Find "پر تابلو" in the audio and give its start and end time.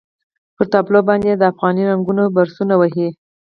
0.55-0.99